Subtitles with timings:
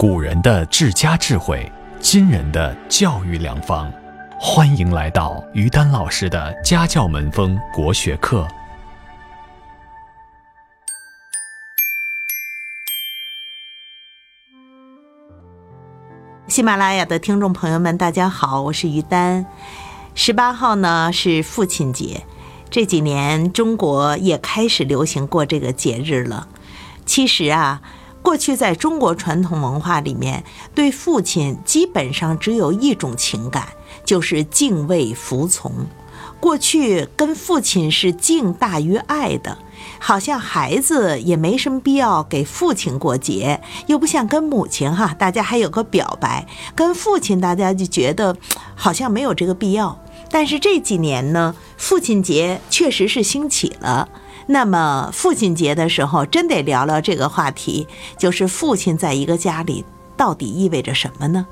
[0.00, 3.92] 古人的治家智慧，今人的教育良方。
[4.38, 8.48] 欢迎来到于丹老师的家教门风国学课。
[16.48, 19.44] 喜马拉雅的听众朋友们，大家好，我是于丹。
[20.14, 22.24] 十八号呢是父亲节，
[22.70, 26.48] 这几年中国也开始流行过这个节日了。
[27.04, 27.82] 其实啊，
[28.22, 30.44] 过去在中国传统文化里面，
[30.74, 33.68] 对父亲基本上只有一种情感，
[34.04, 35.72] 就是敬畏服从。
[36.38, 39.58] 过去跟父亲是敬大于爱的，
[39.98, 46.46] 好像孩子也没什么必要给父亲过节，又不像跟母亲哈，大家还有个表白。
[46.74, 48.34] 跟父亲大家就觉得
[48.74, 49.98] 好像没有这个必要。
[50.30, 54.08] 但是这几年呢，父亲节确实是兴起了。
[54.50, 57.86] 那么父亲节的时候，真得聊聊这个话题，
[58.18, 59.84] 就是父亲在一个家里
[60.16, 61.46] 到底意味着什么呢？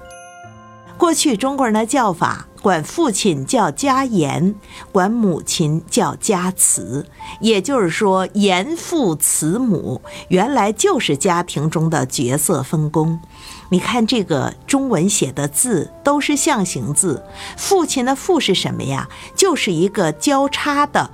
[0.96, 4.52] 过去中国人的叫法，管父亲叫家严，
[4.90, 7.06] 管母亲叫家慈，
[7.40, 13.20] 也就是说严父慈母，原来就是家庭中的角色分工。
[13.68, 17.22] 你看这个中文写的字都是象形字，
[17.56, 19.08] 父亲的父是什么呀？
[19.36, 21.08] 就是一个交叉的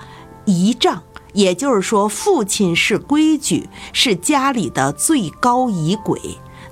[0.46, 1.02] 仪仗，
[1.34, 6.18] 也就是说父亲是规矩，是家里的最高仪轨。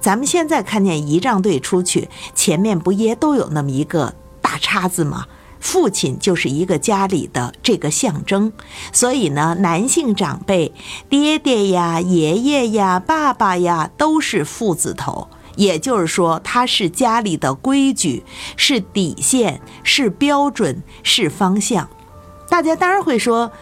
[0.01, 5.27] 咱们现在看见仪仗队出去，前面不也都有那么一个大叉子吗？
[5.61, 8.53] 父亲就是一个家里的这个象征，
[8.93, 10.73] 所以呢，男性长辈，
[11.09, 18.25] 爹爹呀、爷爷呀、爸爸呀，都是父字头，也就是说，他是家里的规矩，
[18.57, 21.89] 是底线，是标准，是方向。
[22.49, 23.53] 大家当然会说。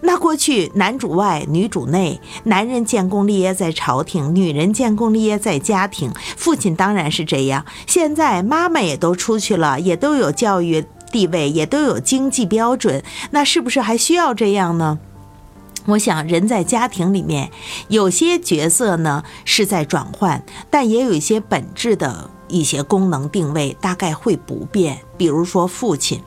[0.00, 6.12] 那过去男主外女主内，男人建功立业在朝廷，女人建功立业在家庭。
[6.36, 7.64] 父亲当然是这样。
[7.86, 15.00] 现在妈妈也都出去了，也都有教育地位，也都有经济标准，那是不是还需要这样呢？
[15.86, 17.50] 我想，人在家庭里面，
[17.88, 24.98] 有些角色呢是在转换，但也有一些本质的一些功能定位大概会不变。
[25.16, 26.22] 比如说父亲。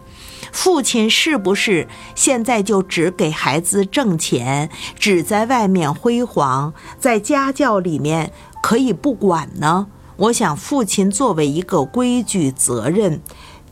[0.52, 9.88] 父亲是不是现在就只给孩子挣钱，只在外面辉煌，在家教里面可以不管呢？
[10.18, 13.22] 我想，父亲作为一个规矩责任。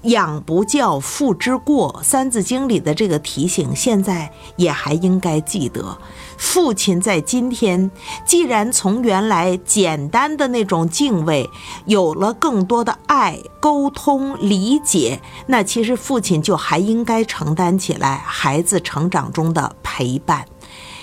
[0.03, 5.97] 养不教，父之过，《三字经》里的这个提醒，现在也还应该记得。
[6.39, 7.91] 父亲在今天，
[8.25, 11.47] 既然从原来简单的那种敬畏，
[11.85, 20.45] 有了更多的爱、沟通、理解，那其实父亲就还应该承担起来孩子成长中的陪伴。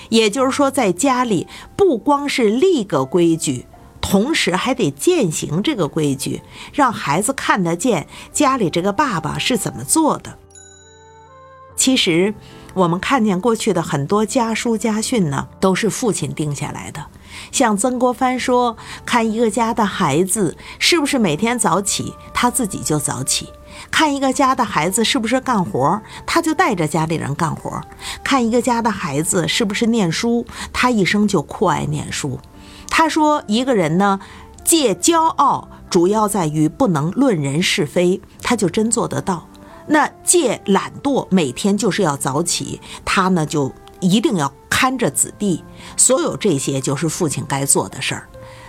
[0.08, 3.66] 也就是说，在家里不光是立个规矩。
[3.98, 6.40] 同时还得践行这个规矩，
[6.72, 10.38] 让孩子看得见家里这个爸爸是怎么做的。
[11.74, 12.32] 其实，
[12.76, 17.02] 我们看见过去的很多家书家训呢，都是父亲定下来的。
[17.50, 18.76] 像曾国藩说
[19.06, 23.46] ：“看一个家的孩子是不是每天早起，他自己就早起；
[23.90, 27.80] 看一个家的孩子是不是干活，他就带着家里人干活；
[28.22, 32.38] 看一个家的孩子是不是念书，他一生就酷爱念书。”
[32.90, 34.20] 他说：“一个人呢，
[34.62, 39.48] 戒骄傲主要在于不能论人是非，他就真做得到。
[39.88, 45.64] 那戒懒惰，每天就是要早起，他呢就一定要看着子弟。
[45.96, 48.28] 所有这些就是父亲该做的事儿。”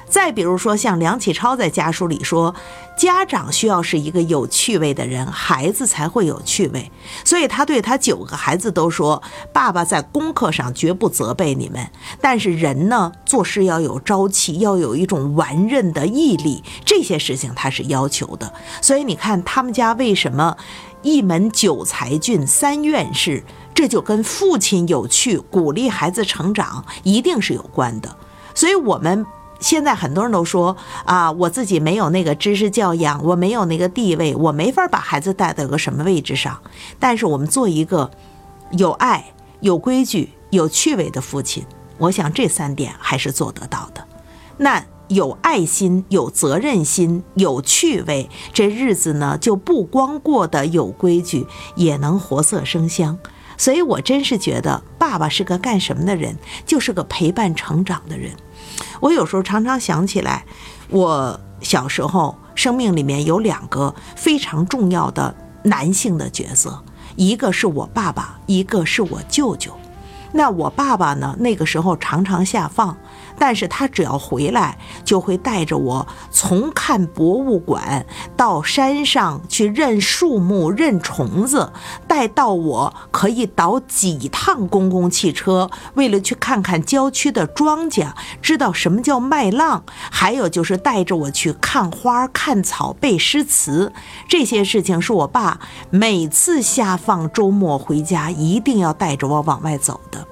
[0.10, 2.56] 再比如说，像梁启超在家书里说，
[2.98, 6.90] 家长需要是一个有趣味的人，孩子才会有趣味。
[7.26, 11.86] 所以他对他九个孩子都说：“爸爸在功课上绝不责备你们，
[12.22, 18.54] 但是人呢，做事要有朝气，要有一种顽韧的毅力，这些事情他是要求的。
[18.82, 20.56] 所以你看，他们家为什么
[21.02, 23.44] 一门九才俊，三院士，
[23.74, 28.16] 这就跟父亲有趣，鼓励孩子成长，一定是有关的。
[28.54, 29.26] 所以我们。
[29.60, 36.62] 现在很多人都说啊，我自己没有那个知识教养，我没有那个地位，我没法把孩子带到个什么位置上。
[37.00, 38.12] 但是我们做一个
[38.74, 41.66] 有爱、有规矩、有趣味的父亲，
[41.98, 44.08] 我想这三点还是做得到的。
[44.58, 51.46] 那有爱心、有责任心、有趣味，这日子呢就不光过得有规矩，
[51.76, 53.18] 也能活色生香。
[53.58, 58.32] 所以我真是觉得，爸爸是个干什么的人，就是个陪伴成长的人。
[59.00, 60.46] 我有时候常常想起来，
[60.90, 65.34] 我小时候生命里面有两个非常重要的
[65.64, 66.84] 男性的角色，
[67.16, 69.72] 一个是我爸爸，一个是我舅舅。
[70.34, 72.96] 那我爸爸呢，那个时候常常下放，
[73.38, 78.06] 但是他只要回来，就会带着我从看博物馆
[78.36, 81.72] 到山上去认树木、认虫子，
[82.08, 88.08] 带到我可以倒几趟公共汽车，为了去看看郊区的庄稼，
[88.42, 93.94] 知道什么叫麦浪，还有就是带着我去看花、看草、背诗词。
[94.28, 100.26] 这些事情是我爸每次下放周末回家一定要带着我往外走的。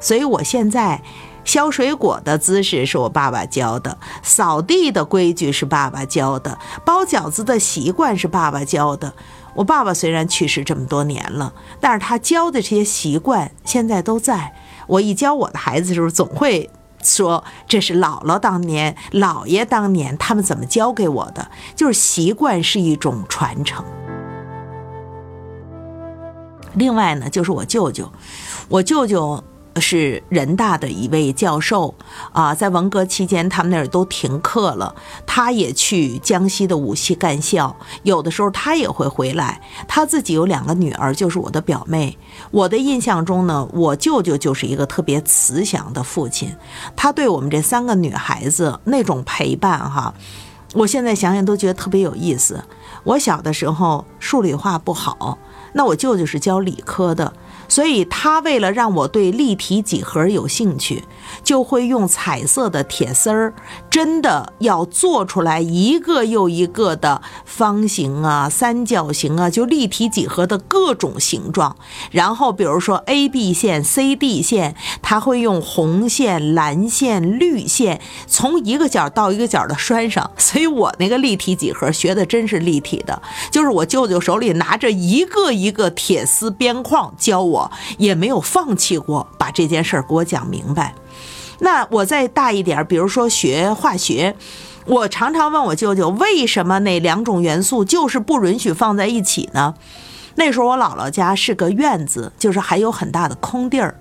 [0.00, 1.00] 所以我现在
[1.44, 9.12] 削水果的姿势是我爸爸教的，扫地的规矩是爸爸教的，包饺子的习惯是爸爸教的。
[9.54, 14.54] 我爸爸虽然去世这么多年了，但是他教的这些习惯现在都在。
[14.86, 16.70] 我一教我的孩子的时候，总会
[17.02, 23.84] 说这是姥姥当年、姥爷当年他们怎么教给我的，就是习惯是一种传承。
[26.74, 28.10] 另外呢，就是我舅舅，
[28.68, 29.44] 我舅舅。
[29.80, 31.94] 是人大的一位教授
[32.32, 34.94] 啊，在文革期间，他们那儿都停课了，
[35.26, 39.60] 他也去江西的无锡干校，有的时候他也会回来。
[39.88, 42.18] 他自己有两个女儿，就是我的表妹。
[42.50, 46.54] 我的印象中呢，我舅舅就是一个特别慈祥的父亲，
[46.94, 50.12] 他对我们这三个女孩子那种陪伴哈，
[50.74, 52.62] 我现在想想都觉得特别有意思。
[53.04, 55.38] 我小的时候数理化不好，
[55.72, 57.32] 那我舅舅是教理科的。
[57.72, 61.02] 所以他为了让我对立体几何有兴趣，
[61.42, 63.54] 就会用彩色的铁丝儿，
[63.88, 71.74] 真的要做出来一个又一个的方形啊、三角形啊，就立体几何的各种形状。
[72.10, 80.30] 然后比如说 A B 线、C D 线，他会用红线、蓝线、绿线从一个角到一个角的拴上。
[80.36, 87.61] 所以我那个立体几何学的真是立体的，就是我舅舅手里拿着一个一个铁丝边框教我。
[87.98, 90.94] 也没有放弃过把这件事儿给我讲明白。
[91.58, 94.34] 那我再大一点，比如说学化学，
[94.86, 99.74] 我常常问我舅舅，为什么那两种元素就是不允许放在一起呢？
[100.34, 103.94] 那时候我姥姥家是个院子，就是还有很大的空地儿，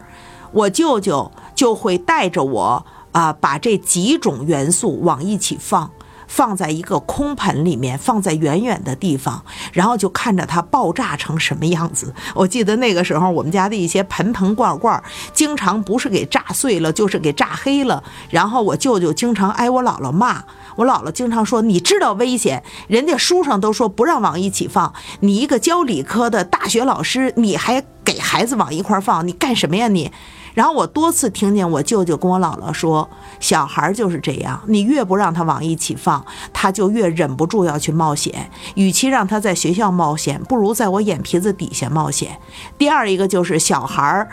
[0.51, 5.91] 我舅舅就会带着我啊，把这几种元素往一起放。
[6.31, 9.43] 放在一个空盆里面，放在远远的地方，
[9.73, 12.15] 然后就看着它爆炸成什么样子。
[12.33, 18.01] 我记得那个时候，我们家的一些盆盆罐罐，经常不是给炸碎了，就是给炸黑了。
[18.29, 20.41] 然后我舅舅经常挨我姥姥骂，
[20.77, 30.09] 我姥姥经常说：“你知道危险，人家书上都说不让往一起放，你一个教理科的大学老师，你还给孩子往一块放，你干什么呀你？”
[30.53, 33.09] 然后我多次听见我舅舅跟我姥姥说
[33.39, 38.49] ：“小孩就是这样，你越不让他往一起放，他就越忍不住要去冒险。
[38.75, 42.37] 与其让他在学校冒险，不如在我眼皮子底下冒险。”
[42.77, 44.27] 第二一个就是小孩，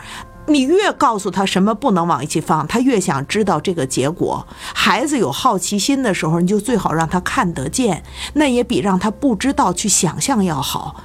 [0.47, 4.47] 你越告诉他什么不能往一起放，他越想知道这个结果。
[4.75, 10.97] 孩子有好奇心的时候，你就最好让他看得见，那也比让他不知道去想象要好。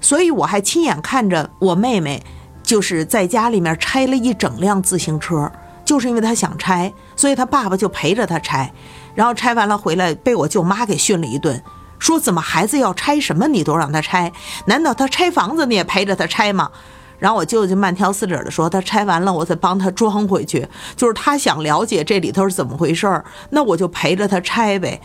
[0.00, 2.24] 所以我还亲眼看着我妹妹。
[2.68, 5.50] 就是在家里面拆了一整辆自行车，
[5.86, 8.70] 就是因为他想拆，所以他爸爸就陪着他拆，
[9.14, 11.62] 然后拆完了回来被我舅妈给训了一顿，
[11.98, 14.30] 说怎么孩子要拆什么你都让他拆，
[14.66, 16.70] 难道他拆房子你也陪着他拆吗？
[17.18, 25.00] 然后我舅舅慢条斯理的说，他拆完了我再帮他装回去，就是他想了解这里头是怎么回事，那我就陪着他拆呗。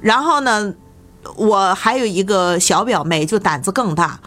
[0.00, 0.72] 然后呢，
[1.36, 4.18] 我还有一个小表妹，就胆子更大。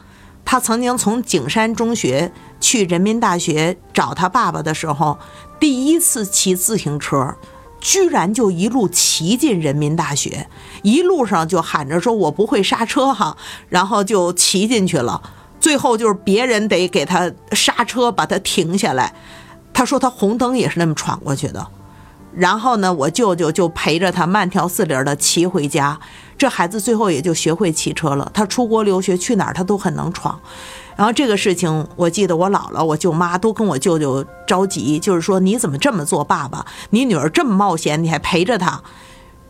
[0.43, 2.29] 她曾经从景山中学
[2.61, 5.17] 去人民大学找他爸爸的时候，
[5.59, 7.35] 第一次骑自行车，
[7.81, 10.47] 居然就一路骑进人民大学，
[10.83, 13.35] 一路上就喊着说：“我不会刹车哈。”
[13.67, 15.21] 然后就骑进去了。
[15.59, 19.13] 最后就是别人得给他刹车，把他停下来。
[19.73, 21.67] 他说他红灯也是那么闯过去的。
[22.33, 25.99] 然后呢，我舅舅就陪着他慢条斯理的骑回家。
[26.37, 28.31] 这孩子最后也就学会骑车了。
[28.33, 30.39] 他出国留学去哪儿他都很能闯。
[30.95, 36.65] 然后这个事情，我记得我姥姥、我舅妈都跟我舅舅着急，就是说你怎么这么做，爸爸？
[36.91, 38.81] 你女儿这么冒险，你还陪着她？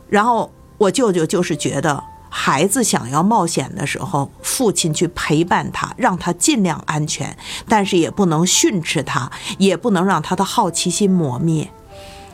[0.10, 11.72] 然后我舅舅就是觉得孩子想要冒险的时候，父亲去陪伴他，让他尽量安全，但是也不能训斥他，也不能让他的好奇心磨灭。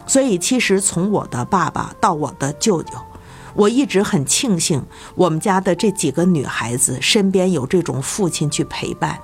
[0.08, 2.94] 所以，其实从我的爸爸到我的舅舅。
[3.56, 4.86] 我一直很庆幸
[5.16, 9.20] 我们家的这几个女孩子身边有这种父亲去陪伴，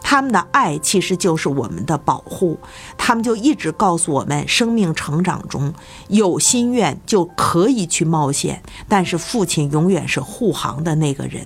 [0.00, 2.56] 他们的爱其实就是我们的保护。
[2.96, 5.74] 他们就一直告诉我们，生命成长中
[6.06, 11.44] 有心愿就可以去冒险，但是父亲永远是护航的那个人。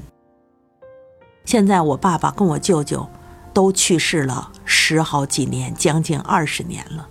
[1.46, 3.08] 现在我爸爸跟我舅舅
[3.54, 7.08] 都去世了十好几年，将近二十年了，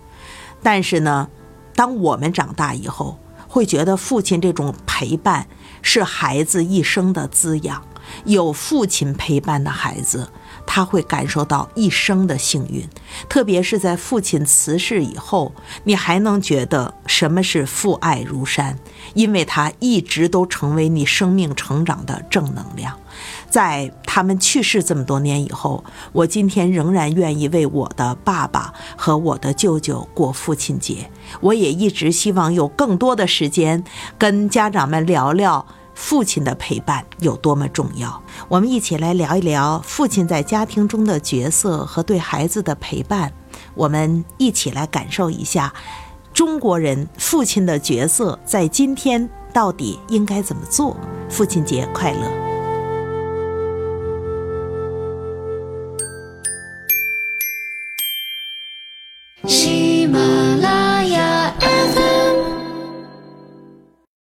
[0.62, 1.28] 但是呢。
[1.76, 5.46] 当我们长大以后，会觉得父亲这种陪伴
[5.82, 7.80] 是孩子一生的滋养。
[8.24, 10.30] 有父亲陪伴的孩子，
[10.64, 12.88] 他会感受到一生的幸运。
[13.28, 15.52] 特别是在父亲辞世以后，
[15.82, 18.78] 你还能觉得什么是父爱如山，
[19.14, 22.96] 因为他一直都成为你生命成长的正能量。
[23.48, 31.10] 在他们去世这么多年以后，我今天仍然愿意为我的爸爸和我的舅舅过父亲节。
[31.40, 33.82] 我也一直希望有更多的时间
[34.18, 35.66] 跟家长们聊聊。
[35.94, 38.22] 父亲的陪伴有多么重要？
[38.48, 43.32] 我们一起来聊一聊父亲在家庭中的角色和对孩子的陪伴。
[43.74, 45.72] 我们一起来感受一下，
[46.34, 50.94] 中国人父亲的角色在今天到底应该怎么做？
[51.30, 52.45] 父亲节快乐！
[59.48, 59.85] 是。